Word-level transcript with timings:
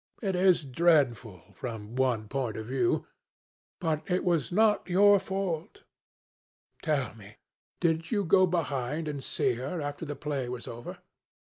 "It 0.23 0.35
is 0.35 0.65
dreadful, 0.65 1.53
from 1.53 1.95
one 1.95 2.27
point 2.27 2.57
of 2.57 2.65
view, 2.65 3.05
but 3.79 4.01
it 4.09 4.23
was 4.23 4.51
not 4.51 4.89
your 4.89 5.19
fault. 5.19 5.83
Tell 6.81 7.13
me, 7.13 7.35
did 7.79 8.09
you 8.09 8.23
go 8.23 8.47
behind 8.47 9.07
and 9.07 9.23
see 9.23 9.53
her, 9.53 9.79
after 9.79 10.03
the 10.03 10.15
play 10.15 10.49
was 10.49 10.67
over?" 10.67 10.97